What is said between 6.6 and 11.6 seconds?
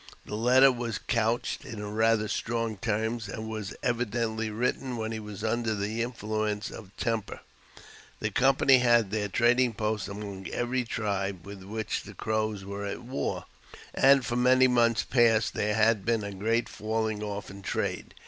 of temper. %The company had their trading posts among every tribe